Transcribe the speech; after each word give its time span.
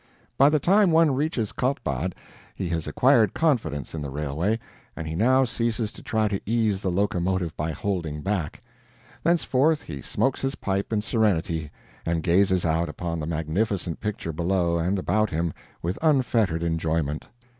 By 0.35 0.49
the 0.49 0.57
time 0.57 0.89
one 0.89 1.13
reaches 1.13 1.51
Kaltbad, 1.53 2.15
he 2.55 2.69
has 2.69 2.87
acquired 2.87 3.35
confidence 3.35 3.93
in 3.93 4.01
the 4.01 4.09
railway, 4.09 4.57
and 4.95 5.05
he 5.07 5.13
now 5.13 5.43
ceases 5.43 5.91
to 5.91 6.01
try 6.01 6.27
to 6.27 6.41
ease 6.43 6.81
the 6.81 6.89
locomotive 6.89 7.55
by 7.55 7.69
holding 7.71 8.23
back. 8.23 8.63
Thenceforth 9.21 9.83
he 9.83 10.01
smokes 10.01 10.41
his 10.41 10.55
pipe 10.55 10.91
in 10.91 11.03
serenity, 11.03 11.69
and 12.03 12.23
gazes 12.23 12.65
out 12.65 12.89
upon 12.89 13.19
the 13.19 13.27
magnificent 13.27 13.99
picture 13.99 14.33
below 14.33 14.79
and 14.79 14.97
about 14.97 15.29
him 15.29 15.53
with 15.83 15.99
unfettered 16.01 16.63
enjoyment. 16.63 17.27